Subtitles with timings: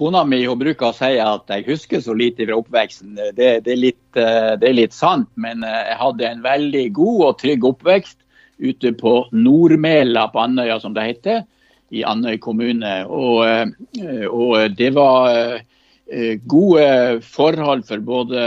[0.00, 3.18] kona mi hun bruker å si at jeg husker så lite fra oppveksten.
[3.36, 7.40] Det, det, er litt, det, er litt, sant, men jeg hadde en veldig god og
[7.42, 8.16] trygg oppvekst
[8.60, 11.42] ute på Nordmela på Andøya, som det heter,
[11.92, 12.94] i Andøy kommune.
[13.12, 13.44] Og,
[14.30, 15.60] og det var
[16.48, 16.86] gode
[17.24, 18.46] forhold for både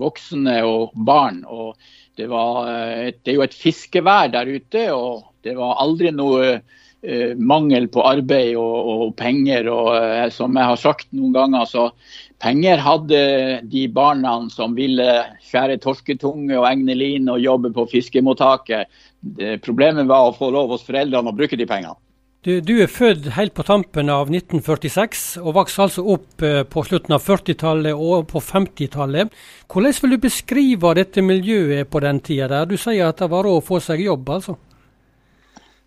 [0.00, 1.42] voksne og barn.
[1.44, 1.76] og
[2.16, 2.72] det, var,
[3.12, 6.60] det er jo et fiskevær der ute, og det var aldri noe Eh,
[7.36, 9.68] mangel på arbeid og, og penger.
[9.72, 11.88] og uh, Som jeg har sagt noen ganger, så
[12.42, 13.20] penger hadde
[13.70, 15.08] de barna som ville
[15.44, 18.88] skjære torsketunge og egne lin og jobbe på fiskemottaket.
[19.20, 21.96] Det, problemet var å få lov hos foreldrene å bruke de pengene.
[22.44, 26.82] Du, du, er født helt på tampen av 1946, og vokste altså opp uh, på
[26.84, 29.32] slutten av 40-tallet og på 50-tallet.
[29.72, 32.66] Hvordan vil du beskrive dette miljøet på den tida?
[32.68, 34.58] Du sier at det var råd å få seg jobb, altså?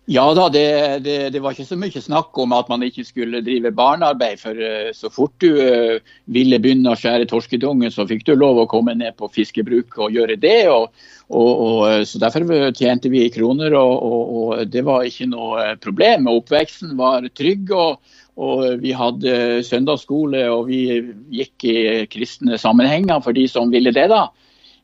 [0.08, 0.64] Ja da, det,
[1.04, 4.40] det, det, var ikke så mye snakk om at man ikke skulle drive barnearbeid.
[4.40, 5.98] For uh, så fort du uh,
[6.32, 10.16] ville begynne å skjære torskedungen, så fikk du lov å komme ned på fiskebruk og
[10.16, 10.62] gjøre det.
[10.72, 10.88] Og,
[11.28, 16.30] og, og, eh, så Derfor tjente vi kroner, og, det var ikke noe problem.
[16.32, 17.76] Oppveksten var trygg.
[17.76, 21.02] og vi hadde søndagsskole og vi
[21.34, 24.08] gikk i kristne sammenhenger for de som ville det.
[24.08, 24.28] da.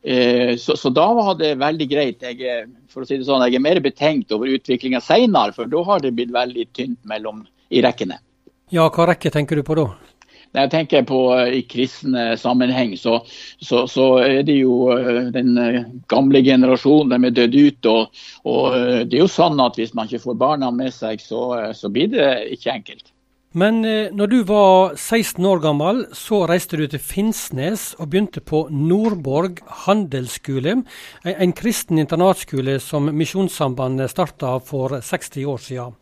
[0.05, 2.21] Eh, så, så, da var det veldig greit.
[2.21, 5.81] Jeg, for å si det sånn, jeg er mer betenkt over utviklinga senere, for da
[5.87, 7.41] har det blitt veldig tynt mellom
[7.73, 8.19] i rekkene.
[8.73, 9.87] Ja, hva rekke tenker du på da?
[10.53, 13.17] Når jeg tenker på eh, i kristne sammenheng, så,
[13.57, 15.57] så, så, er det jo eh, den
[16.11, 17.91] gamle generasjonen, de er dødd ut.
[17.95, 18.77] Og, og,
[19.09, 22.13] det er jo sånn at hvis man ikke får barna med seg, så, så blir
[22.13, 23.09] det ikke enkelt.
[23.55, 28.43] Men eh, når du var 16 år gammel, så reiste du til Finnsnes og begynte
[28.43, 30.81] på Nordborg handelsskole,
[31.23, 35.95] en kristen internatskole som Misjonssambandet starta for 60 år siden.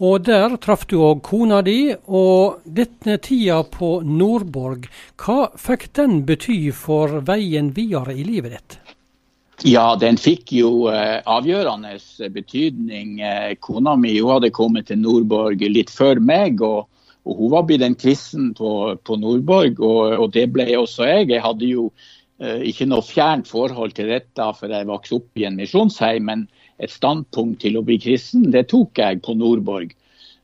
[0.00, 4.88] Og der traff du òg kona di, og denne tida på Nordborg,
[5.20, 8.79] hva fikk den bety for veien videre i livet ditt?
[9.66, 11.98] Ja, den fikk jo eh, avgjørende
[12.32, 13.18] betydning.
[13.20, 16.62] Eh, kona mi hadde kommet til Nordborg litt før meg.
[16.64, 16.88] og,
[17.28, 21.28] og Hun var blitt en kristen på, på Nordborg, og, og, det ble også jeg.
[21.34, 21.90] Jeg hadde jo
[22.40, 26.48] eh, ikke noe fjernt forhold til dette for jeg vokste opp i en misjonsheim, men
[26.80, 29.92] et standpunkt til å bli kristen, det tok jeg på Nordborg.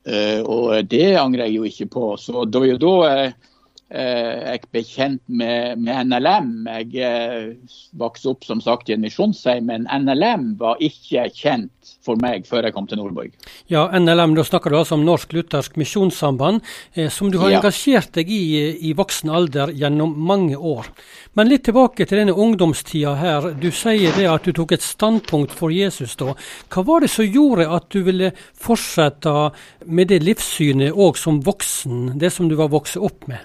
[0.04, 2.08] Eh, og det angrer jeg jo ikke på.
[2.20, 3.55] Så det var jo da eh, Eh,
[3.86, 6.48] jeg ble kjent med, med NLM.
[6.66, 7.52] Jeg eh,
[7.94, 11.70] vokste opp som sagt i en misjonsheim, men NLM var ikke kjent
[12.02, 13.30] for meg før jeg kom til Nordborg.
[13.70, 16.64] Ja, NLM, da snakker du altså om Norsk Luthersk Misjonssamband,
[16.94, 17.60] eh, som du har ja.
[17.60, 18.42] engasjert deg i
[18.90, 20.90] i voksen alder gjennom mange år.
[21.38, 23.50] Men litt tilbake til denne ungdomstida her.
[23.60, 26.34] Du sier det at du tok et standpunkt for Jesus da.
[26.72, 29.52] Hva var det som gjorde at du ville fortsette
[29.86, 33.44] med det livssynet òg som voksen, det som du var vokst opp med?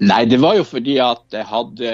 [0.00, 1.90] Nei, det var jo fordi at jeg hadde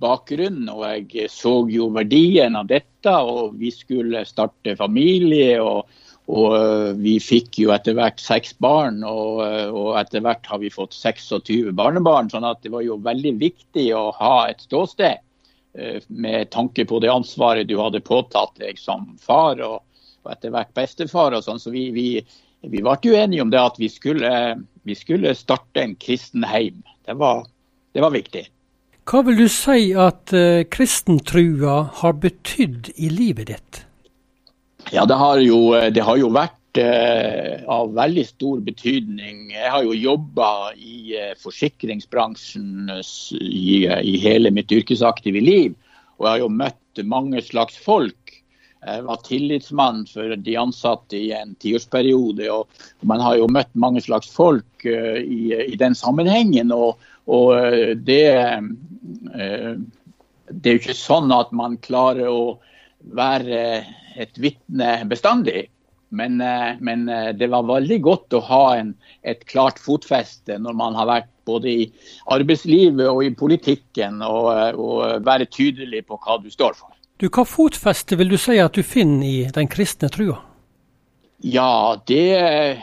[0.00, 3.12] bakgrunn og jeg så jo verdien av dette.
[3.12, 5.58] Og vi skulle starte familie.
[5.60, 5.90] og,
[6.32, 10.62] og øh, vi fikk jo etter hvert seks barn, og, øh, og, etter hvert har
[10.62, 12.30] vi fått 26 barnebarn.
[12.30, 15.18] sånn at det var jo veldig viktig å ha et ståsted
[15.76, 19.82] øh, med tanke på det ansvaret du hadde påtatt deg som far og,
[20.22, 21.34] og etter hvert bestefar.
[21.34, 22.08] og sånn, Så vi, vi,
[22.62, 24.32] vi ble uenige enige om det at vi skulle,
[24.86, 26.82] vi skulle starte en kristen heim.
[27.06, 27.46] Det var,
[27.94, 28.46] det var viktig.
[29.02, 33.80] Hva vil du si at uh, kristentrua har betydd i livet ditt?
[34.94, 39.50] Ja, Det har jo, eh, det har jo vært uh, av veldig stor betydning.
[39.54, 45.74] Jeg har jo jobba i uh, forsikringsbransjen i, i, hele mitt yrkesaktive liv.
[46.18, 48.41] Og jeg har jo møtt mange slags folk.
[48.82, 52.48] Jeg var tillitsmann for de ansatte i en tiårsperiode.
[52.50, 56.72] og Man har jo møtt mange slags folk uh, i, i, den sammenhengen.
[56.74, 56.98] og,
[57.30, 58.24] og uh, det,
[60.50, 62.58] det er jo ikke sånn at man klarer å
[63.14, 63.60] være
[64.18, 65.68] et vitne bestandig.
[66.12, 66.36] Men,
[66.84, 67.06] men,
[67.38, 68.90] det var veldig godt å ha en,
[69.24, 71.86] et klart fotfeste når man har vært både i
[72.34, 76.92] arbeidslivet og i politikken, og, og være tydelig på hva du står for.
[77.22, 80.40] Du, Hva fotfeste vil du si at du finner i den kristne trua?
[81.46, 82.80] Ja, det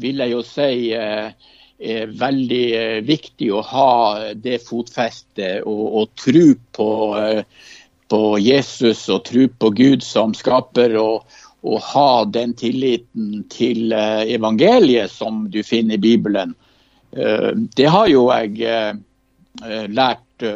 [0.00, 1.26] vil jeg jo si eh,
[1.76, 3.90] er veldig eh, viktig å ha
[4.32, 6.46] det fotfestet og, og tro
[6.78, 6.88] på,
[7.20, 7.42] eh,
[8.08, 10.96] på, Jesus og tro på Gud som skaper.
[10.96, 11.36] og,
[11.66, 16.52] og ha den tilliten til evangeliet som du finner i Bibelen.
[17.10, 19.00] Det har jo jeg
[19.90, 20.46] lært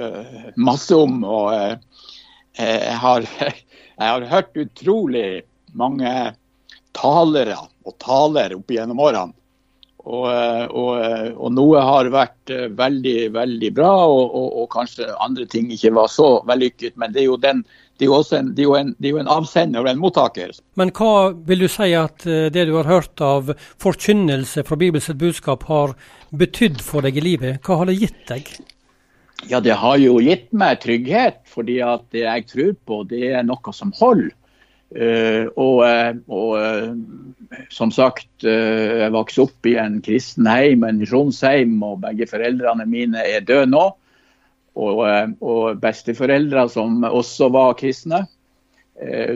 [0.55, 1.25] masse om.
[1.25, 1.83] og
[2.59, 3.27] jeg har,
[4.01, 5.43] jeg har hørt utrolig
[5.79, 6.15] mange
[6.97, 9.37] talere og taler opp gjennom årene.
[10.01, 10.95] Og, og,
[11.37, 16.31] og, noe har vært veldig, veldig bra, og, og, kanskje andre ting ikke var så
[16.49, 16.97] vellykket.
[16.97, 17.61] Men det er jo, den,
[18.01, 20.57] det er jo, en, det er en, det er jo en, avsender og en mottaker.
[20.81, 21.13] Men hva
[21.47, 23.53] vil du si at det du har hørt av
[23.85, 25.93] forkynnelse fra Bibels budskap har
[26.33, 27.61] betydd for deg i livet?
[27.67, 28.49] Hva har det gitt deg?
[29.49, 33.47] Ja, det har jo gitt meg trygghet, fordi at det jeg tror på, det er
[33.47, 34.35] noe som holder.
[34.91, 40.83] Uh, og, eh, og uh, som sagt, uh, jeg vokste opp i en kristen heim,
[40.83, 43.85] en misjonsheim, og begge foreldrene mine er døde nå.
[44.81, 45.01] Og,
[45.43, 48.23] og besteforeldre som også var kristne.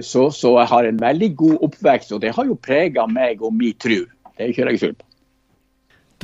[0.04, 3.52] Så, så, jeg har en veldig god oppvekst, og det har jo prega meg og
[3.56, 4.04] min tru.
[4.30, 5.08] Det er ikke jeg skjul på.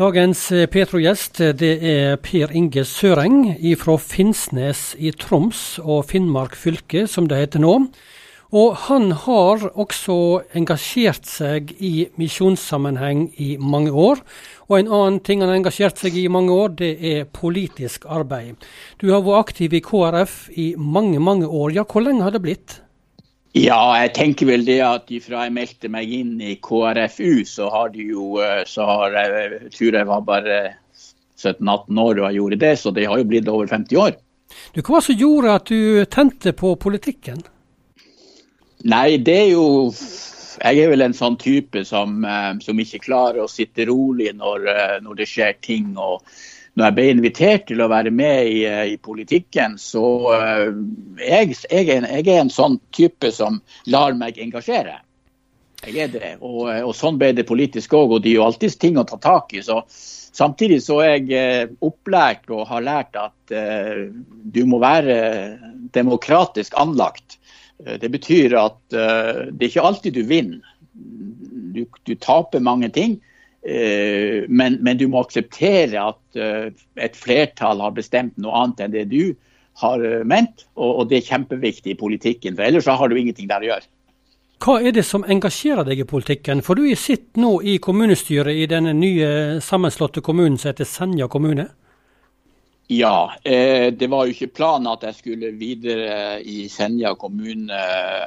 [0.00, 7.26] Dagens Petro-gjest det er Per Inge Søreng fra Finnsnes i Troms og Finnmark fylke, som
[7.28, 7.74] det heter nå.
[8.48, 10.16] Og han har også
[10.56, 14.24] engasjert seg i misjonssammenheng i mange år.
[14.70, 18.08] Og en annen ting han har engasjert seg i i mange år, det er politisk
[18.08, 18.56] arbeid.
[19.04, 21.76] Du har vært aktiv i KrF i mange, mange år.
[21.76, 22.80] Ja, hvor lenge har det blitt?
[23.58, 27.90] Ja, jeg tenker vel det at fra jeg meldte meg inn i KrFU, så har
[27.90, 30.58] de jo eh, så har jeg, tror jeg var bare
[31.40, 34.14] 17-18 år og jeg gjorde det, så det har jo blitt over 50 år.
[34.74, 37.42] Du, hva som gjorde at du tente på politikken?
[38.90, 39.66] Nei, det er jo
[40.60, 44.66] Jeg er vel en sånn type som, eh, som ikke klarer å sitte rolig når,
[44.68, 45.94] eh, når, det skjer ting.
[45.96, 46.20] og
[46.78, 50.68] når jeg ble invitert til å være med i, eh, i politikken, så uh,
[51.18, 53.58] jeg, jeg, er en, jeg er en sånn type som
[53.90, 55.00] lar meg engasjere.
[55.86, 56.30] Jeg er det.
[56.44, 58.16] Og, og sånn ble det politisk òg.
[58.16, 59.64] Og det er jo alltid ting å ta tak i.
[59.64, 64.06] så Samtidig så er jeg opplært og har lært at uh,
[64.54, 65.16] du må være
[65.94, 67.40] demokratisk anlagt.
[67.86, 70.76] Eh, det betyr at uh, det er ikke alltid du vinner.
[71.74, 73.18] Du, du taper mange ting.
[73.60, 78.94] Uh, men, men, du må akseptere at uh, et flertall har bestemt noe annet enn
[78.94, 79.34] det du
[79.82, 80.66] har ment.
[80.76, 83.90] Og, og, det er kjempeviktig i politikken, for ellers har du ingenting der å gjøre.
[84.60, 86.60] Hva er det som engasjerer deg i politikken?
[86.60, 91.70] For du sitter nå i kommunestyret i denne nye sammenslåtte kommunen som heter Senja kommune?
[92.92, 97.76] Ja, eh, det var jo ikke planen at jeg skulle videre i Senja kommune.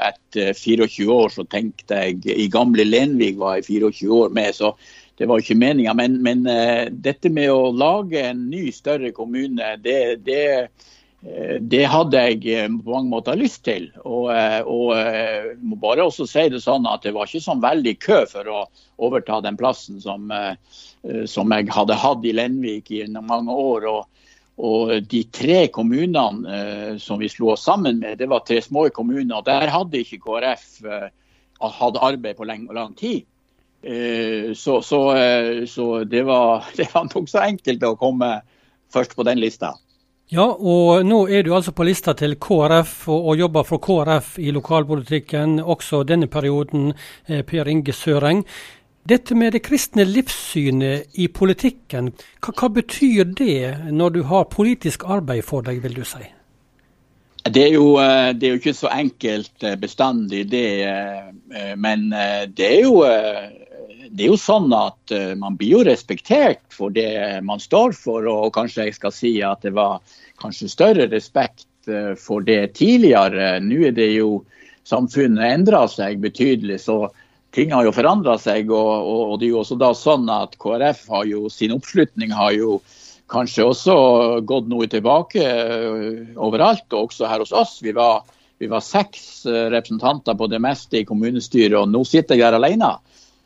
[0.07, 4.71] Etter 24 år så tenkte jeg I gamle Lenvik var jeg 24 år med, så
[5.19, 5.94] det var ikke meninga.
[5.98, 10.45] Men, men uh, dette med å lage en ny, større kommune, det, det,
[11.25, 13.89] uh, det hadde jeg eh, på mange måter lyst til.
[14.04, 14.31] Og,
[14.68, 18.50] og må bare også si det sånn at det var ikke sånn veldig kø for
[18.51, 18.63] å
[19.04, 20.27] overta den plassen som,
[21.30, 23.88] som jeg hadde hatt i Lenvik i mange år.
[23.92, 24.01] og
[24.62, 28.86] og de tre kommunene eh, som vi slo oss sammen med, det var tre små
[28.94, 29.42] kommuner.
[29.45, 31.07] Der hadde ikke KrF eh,
[31.63, 33.25] hatt arbeid på lang, lang tid.
[33.83, 38.38] Eh, så, så, eh, så, det var, det var nokså enkelt å komme
[38.94, 39.74] først på den lista.
[40.31, 44.38] Ja, og nå er du altså på lista til KrF og, og jobber for KrF
[44.39, 46.94] i lokalpolitikken også denne perioden,
[47.27, 48.45] eh, Per Inge Søreng.
[49.03, 55.03] Dette med det kristne livssynet i politikken, hva, hva, betyr det når du har politisk
[55.03, 56.24] arbeid for deg, vil du si?
[57.44, 60.88] Det er, jo, det er jo ikke så enkelt bestandig, det.
[61.75, 62.06] Men
[62.56, 63.01] det er jo,
[64.13, 68.27] det er jo sånn at man blir jo respektert for det man står for.
[68.30, 70.03] Og kanskje jeg skal si at det var
[70.41, 71.65] kanskje større respekt
[72.22, 73.58] for det tidligere.
[73.65, 74.43] Nå er det jo
[74.86, 76.79] samfunnet endra seg betydelig.
[76.86, 77.10] så
[77.53, 78.72] ting har jo forandra seg.
[78.72, 82.34] Og, og, og, det er jo også da sånn at KrF har jo sin oppslutning
[82.34, 82.79] har jo
[83.34, 83.96] kanskje også
[84.46, 87.79] gått noe tilbake uh, overalt, og også her hos oss.
[87.86, 88.25] Vi var,
[88.62, 92.96] vi var seks representanter på det meste i kommunestyret, og nå sitter jeg der alene.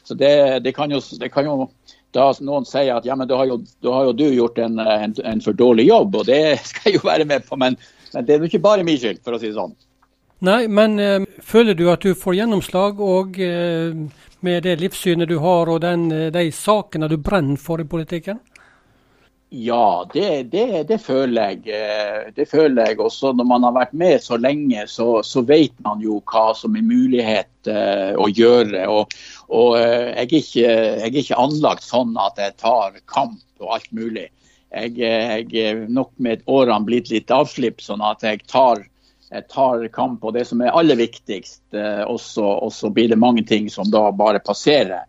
[0.08, 1.68] Så det, det, kan jo, det, kan jo,
[2.16, 4.80] da noen sier at ja, men da har jo, da har jo du gjort en,
[4.80, 7.60] en, en, for dårlig jobb, og det skal jeg jo være med på.
[7.60, 7.76] Men,
[8.14, 9.76] men det er jo ikke bare min skyld, for å si det sånn.
[10.48, 14.04] Nei, men øh, føler du at du får gjennomslag og øh,
[14.46, 18.40] med det livssynet du har og den, eh, de sakene du brenner for i politikken?
[19.50, 21.70] Ja, det, det, det, føler jeg.
[21.72, 23.32] Eh, det føler jeg også.
[23.32, 26.84] Når man har vært med så lenge, så, så vet man jo hva som er
[26.84, 28.84] mulighet eh, å gjøre.
[28.92, 29.16] Og,
[29.48, 33.78] og eh, jeg, er ikke, jeg, er ikke, anlagt sånn at jeg tar kamp og
[33.78, 34.28] alt mulig.
[34.76, 38.84] Jeg, jeg er nok med årene blitt litt avslipp, sånn at jeg tar
[39.28, 41.62] jeg tar kamp på det som er aller viktigst.
[41.76, 45.08] Eh, og så blir det mange ting som da bare passerer.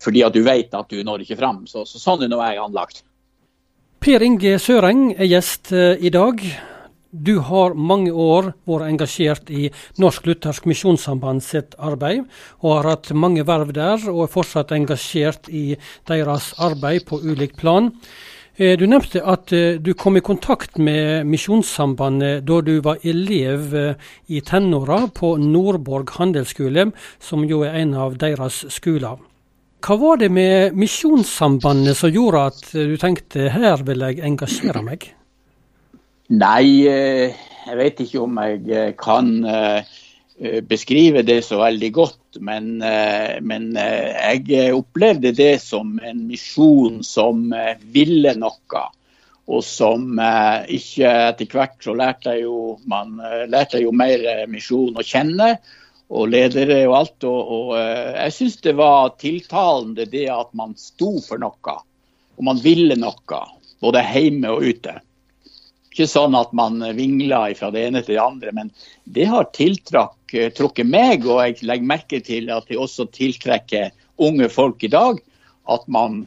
[0.00, 1.64] Fordi at du vet at du når ikke fram.
[1.68, 3.02] Så, så sånn er nå jeg anlagt.
[3.98, 6.38] Per Inge Søreng er gjest eh, i dag.
[7.10, 12.28] Du har mange år vært engasjert i Norsk Luthersk Misjonssamband sitt arbeid,
[12.62, 15.72] og har hatt mange verv der, og er fortsatt engasjert i
[16.06, 17.90] deres arbeid på ulikt plan.
[18.54, 23.74] Eh, du nevnte at eh, du kom i kontakt med Misjonssambandet da du var elev
[24.30, 29.18] i tenåra på Nordborg handelsskole, som jo er en av deres skoler.
[29.78, 35.06] Hva var det med Misjonssambandet som gjorde at du tenkte her vil jeg engasjere meg?
[36.28, 39.94] Nei, eh, jeg vet ikke om jeg eh, kan eh,
[40.68, 42.18] beskrive det så veldig godt.
[42.44, 47.48] Men, men jeg opplevde det som en misjon som
[47.90, 48.82] ville noe.
[49.48, 50.20] Og som
[50.70, 53.16] ikke etter hvert så lærte jeg jo, man
[53.50, 55.56] lærte jo mer misjon å kjenne.
[56.08, 57.26] Og ledere og alt.
[57.28, 61.76] Og, og jeg syns det var tiltalende det at man sto for noe.
[62.38, 63.42] Og man ville noe.
[63.78, 64.96] Både hjemme og ute
[65.98, 68.68] ikke sånn at man vingla fra det ene til det andre, men
[69.10, 71.26] det har tiltrukket meg.
[71.26, 73.90] Og jeg legger merke til at det også tiltrekker
[74.22, 75.18] unge folk i dag.
[75.68, 76.22] At man,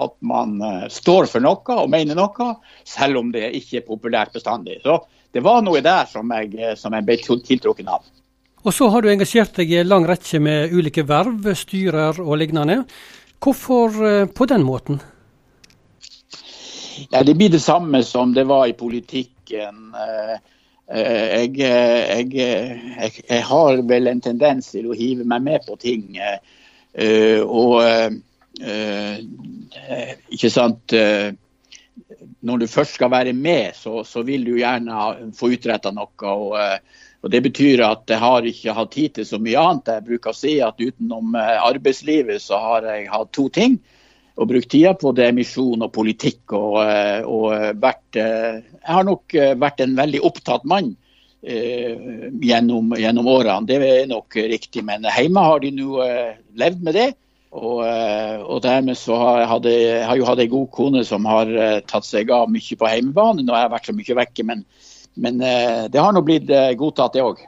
[0.00, 2.54] at man uh, står for noe og mener noe,
[2.88, 4.80] selv om det ikke er populært bestandig.
[4.86, 5.02] Så
[5.36, 8.08] det var noe der som jeg, som jeg ble tiltrukket av.
[8.60, 12.36] Og så har du engasjert deg i en lang rekke med ulike verv, styrer og
[12.42, 12.82] lignende.
[13.40, 15.00] Hvorfor uh, på den måten?
[17.08, 19.94] Ja, det blir det samme som det var i politikken.
[19.94, 20.36] Eh,
[20.92, 25.78] eh, jeg, jeg, jeg, jeg, har vel en tendens til å hive meg med på
[25.80, 26.18] ting.
[26.20, 27.80] Eh, og
[30.30, 30.92] ikke sant
[32.40, 36.10] Når du først skal være med, så, så vil du gjerne få utretta noe.
[36.34, 36.56] Og,
[37.20, 39.90] og Det betyr at jeg har ikke hatt tid til så mye annet.
[39.92, 43.76] Jeg bruker å si at utenom arbeidslivet så har jeg hatt to ting
[44.40, 46.54] og brukt tida på det er misjon og politikk.
[46.56, 50.94] Og, eh, og vært, eh, jeg har nok eh, vært en veldig opptatt mann
[51.44, 51.96] eh,
[52.40, 53.68] gjennom, gjennom, årene.
[53.68, 54.84] Det er nok riktig.
[54.86, 57.10] Men hjemme har de nå eh, levd med det.
[57.50, 61.48] Og, og dermed så har jeg, jo hatt ei god kone som har
[61.82, 64.44] tatt seg av mye på hjemmebane Nå har jeg vært så mye vekke.
[64.46, 64.60] Men,
[65.20, 66.48] men det har nå blitt
[66.80, 67.42] godtatt, det òg.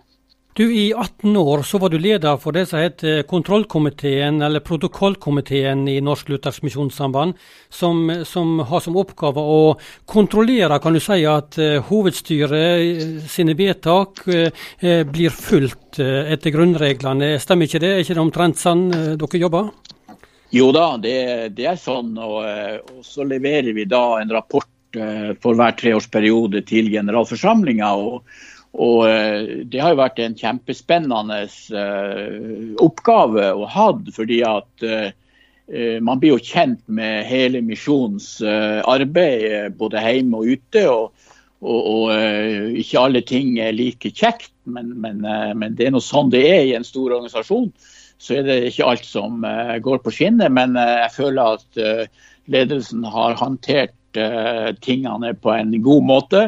[0.54, 5.86] Du, I 18 år så var du leder for det som heter kontrollkomiteen, eller protokollkomiteen
[5.88, 7.38] i Norsk Luthersk Misjonssamband,
[7.72, 9.62] som, som, har som oppgave å
[10.04, 11.56] kontrollere kan du si, at
[11.88, 13.00] hovedstyret eh,
[13.32, 17.38] sine vedtak eh, blir fulgt etter grunnreglene.
[17.40, 17.94] Stemmer ikke det?
[17.94, 19.72] Er ikke det omtrent sånn dere jobber?
[20.52, 21.16] Jo da, det,
[21.56, 22.12] det er sånn.
[22.20, 24.68] Og, og, så leverer vi da en rapport
[25.42, 27.92] for hver treårsperiode til generalforsamlinga.
[27.92, 28.24] og
[28.72, 31.42] og eh, Det har jo vært en kjempespennende
[31.76, 34.86] uh, oppgave å ha, fordi at
[36.04, 40.82] man blir jo kjent med hele misjonens arbeid både hjemme og ute.
[40.90, 41.30] og,
[41.62, 45.22] og, og Ikke alle ting er like kjekt, men, men,
[45.56, 47.70] men, det er noe sånn det er i en stor organisasjon.
[48.20, 49.40] Så er det ikke alt som
[49.86, 51.80] går på skinner, men jeg føler at
[52.52, 53.96] ledelsen har håndtert
[54.82, 56.42] tingene på en god måte.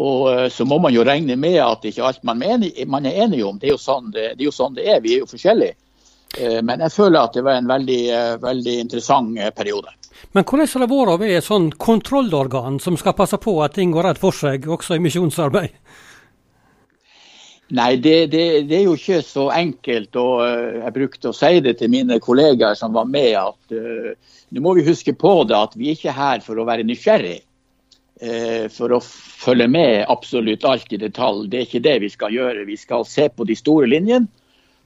[0.00, 3.24] Og eh, så må man jo regne med at ikke alt man, mener, man er
[3.26, 3.58] enig om.
[3.60, 5.76] Det er, sånn det, det er, jo sånn det, er Vi er jo forskjellige.
[6.38, 9.92] Eh, men jeg føler at det var en veldig, eh, veldig interessant periode.
[10.36, 13.74] Men hvordan har det vært å være et sånn kontrollorgan som skal passe på at
[13.76, 15.76] ting går rett for seg, også i misjonsarbeid?
[17.70, 20.16] Nei, det, det, det, er jo ikke så enkelt.
[20.18, 20.42] og
[20.80, 24.74] Jeg brukte å si det til mine kollegaer som var med, at uh, nå må
[24.78, 27.38] vi huske på det at vi er ikke her for å være nysgjerrig.
[28.20, 31.46] Uh, for å følge med absolutt alt i detalj.
[31.52, 32.66] Det er ikke det vi skal gjøre.
[32.66, 34.26] Vi skal se på de store linjene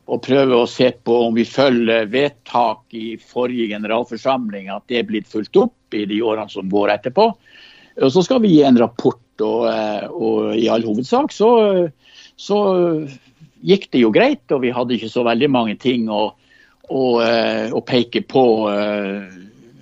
[0.04, 5.06] og prøve å se på om vi følger vedtak i forrige generalforsamling, at det er
[5.08, 7.30] blitt fulgt opp i de årene som går etterpå.
[8.04, 11.88] Og Så skal vi gi en rapport, og, eh, og i all hovedsak så,
[12.36, 12.58] så,
[13.64, 14.44] gikk det jo greit.
[14.52, 16.26] Og vi hadde ikke så veldig mange ting å,
[16.88, 18.44] å, eh, å peke på.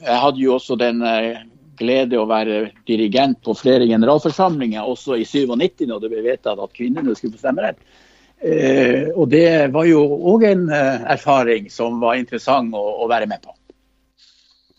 [0.03, 1.03] Jeg hadde jo også den
[1.83, 6.77] glede å være dirigent på flere generalforsamlinger, også i 97, når det ble vedtatt at
[6.77, 7.81] kvinnene skulle få stemmerett.
[8.43, 13.29] Eh, og det var jo òg en eh, erfaring som var interessant å, å, være
[13.31, 13.55] med på.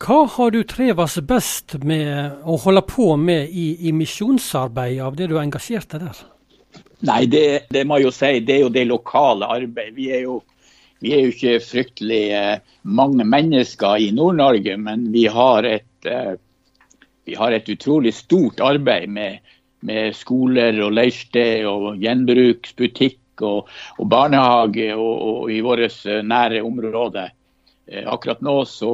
[0.03, 5.30] Hva har du trivdes best med å holde på med i, i misjonsarbeidet av det
[5.32, 6.20] du engasjerte der?
[7.03, 9.95] Nei, det, det, må jeg jo si, det er jo det lokale arbeidet.
[9.98, 10.38] Vi er jo,
[11.03, 16.36] vi er jo ikke fryktelig eh, mange mennesker i Nord-Norge, men vi har et eh,
[17.25, 19.39] vi har et utrolig stort arbeid med,
[19.88, 26.63] med skoler og leirsted og gjenbruksbutikk og, og barnehage og, og, i vårt eh, nære
[26.65, 27.29] område.
[28.09, 28.91] Akkurat nå så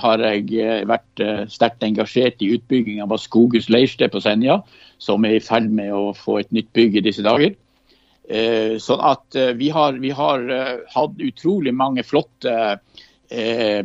[0.00, 4.60] har jeg vært sterkt engasjert i utbygging av Skoghus leirsted på Senja,
[5.02, 7.52] som er i ferd med å få et nytt bygg i disse dager.
[8.80, 10.46] Sånn at vi har, vi har
[10.94, 12.78] hatt utrolig mange flotte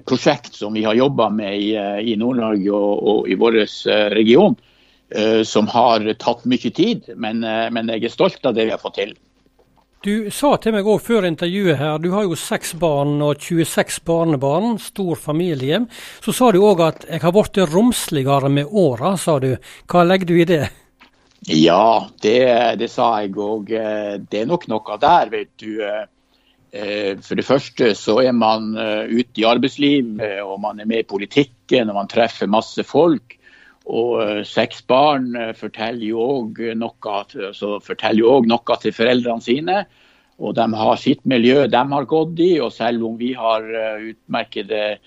[0.07, 1.74] prosjekt som vi har jobba med i,
[2.12, 3.59] i Nord-Norge og, og, i vår
[4.15, 4.55] region.
[5.45, 9.01] Som har tatt mye tid, men, men jeg er stolt av det vi har fått
[9.03, 9.17] til.
[10.05, 14.03] Du sa til meg òg før intervjuet her, du har jo seks barn og 26
[14.05, 15.79] barnebarn, stor familie.
[16.21, 19.55] Så sa du òg at jeg har blitt romsligere med åra, sa du.
[19.89, 20.67] Hva legger du i det?
[21.50, 22.38] Ja, det,
[22.77, 23.74] det sa jeg òg.
[24.29, 25.81] Det er nok noe der, vet du.
[25.81, 31.01] Eh, for det første så er man eh, ute i arbeidslivet, og man er med
[31.01, 33.35] i politikken, og man treffer masse folk.
[33.86, 39.84] Og uh, seks barn uh, forteller jo òg noe, altså, noe, til foreldrene sine.
[40.42, 42.56] Og de har sitt miljø de har gått i.
[42.60, 44.98] Og selv om vi har uh, utmerkede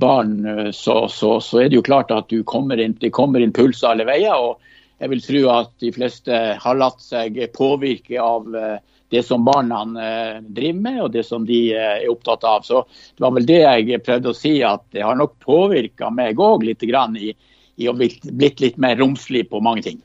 [0.00, 4.06] barn, så, så, så, er det jo klart at kommer inn, det kommer impulser alle
[4.08, 4.32] veier.
[4.32, 4.56] Og
[4.98, 8.48] jeg vil tro at de fleste har latt seg påvirke av
[9.12, 9.82] det som barna
[10.40, 12.64] driver med, og det som de er opptatt av.
[12.64, 16.40] Så det var vel det jeg prøvde å si, at det har nok påvirka meg
[16.40, 17.34] òg litt grann i
[17.76, 20.02] i å blitt litt mer romslig på mange ting.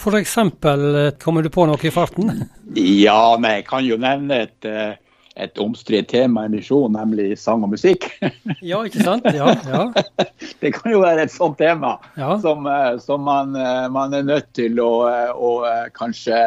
[0.00, 0.36] F.eks.
[0.36, 2.32] Eh, kommer du på noe i farten?
[2.74, 4.94] Ja, men jeg kan jo nevne et, eh,
[5.34, 8.06] et omstridt tema i misjon, nemlig sang og musikk.
[8.70, 9.28] Ja, ikke sant?
[9.34, 9.82] Ja, ja.
[10.62, 12.38] Det kan jo være et sånt tema ja.
[12.40, 13.52] som, eh, som man,
[13.92, 14.92] man, er nødt til å,
[15.34, 15.52] å
[15.96, 16.40] kanskje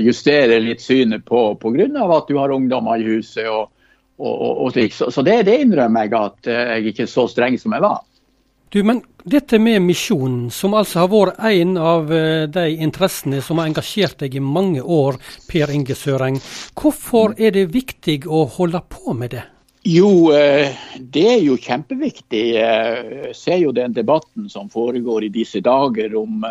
[0.00, 1.84] justere litt synet på pga.
[2.16, 3.68] at du har ungdommer i huset og,
[4.18, 4.78] og, og, og.
[4.94, 8.00] Så, så det, det innrømmer jeg at jeg ikke er så streng som jeg var.
[8.70, 13.58] Du, men dette med misjonen, som altså har vært en av eh, de interessene som
[13.58, 15.18] har engasjert deg i mange år,
[15.50, 16.38] Per Inge Søreng.
[16.78, 19.42] Hvorfor er det viktig å holde på med det?
[19.90, 22.44] Jo, eh, det er jo kjempeviktig.
[22.60, 26.46] Jeg eh, ser jo den debatten som foregår i disse dager om,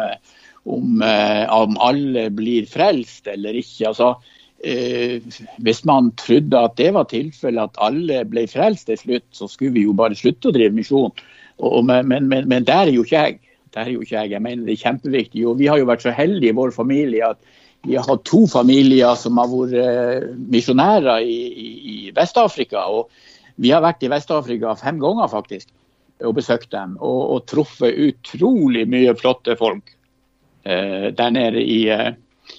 [0.67, 3.93] om, om alle blir frelst eller ikke.
[3.93, 4.11] Altså,
[4.59, 9.77] hvis man trodde at det var tilfellet, at alle ble frelst til slutt, så skulle
[9.79, 11.15] vi jo bare slutte å drive misjon.
[11.59, 13.39] Og, men, men, men, der er jo ikke jeg.
[13.73, 14.31] Der er jo ikke jeg.
[14.31, 15.47] Jeg mener det er kjempeviktig.
[15.47, 17.41] Og vi har jo vært så heldige i vår familie at
[17.87, 22.85] vi har hatt to familier som har vært uh, misjonærer i, i, i Vest-Afrika.
[22.91, 23.11] Og
[23.59, 25.69] vi har vært i Vest-Afrika fem ganger faktisk
[26.27, 26.98] og besøkt dem.
[27.00, 29.93] Og, og truffet utrolig mye flotte folk
[30.67, 32.11] eh, der nede i, uh,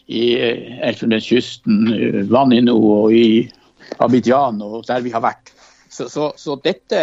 [0.09, 0.23] i
[0.89, 1.83] Elfenbenskysten,
[2.33, 3.27] Vanino og i
[4.01, 5.53] Abidjan og der vi har vært.
[5.91, 7.03] Så, så, så dette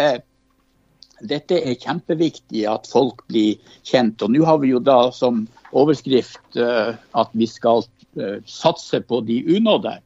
[1.26, 4.22] dette er kjempeviktig at folk blir kjent.
[4.22, 7.84] Og nå har vi jo da som overskrift uh, at vi skal
[8.20, 9.98] uh, satse på de unådde.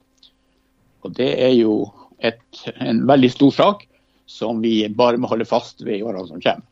[1.02, 1.76] Og det er jo
[2.22, 2.42] et,
[2.78, 3.86] en veldig stor sak
[4.30, 6.66] som vi bare må holde fast ved i årene som kommer.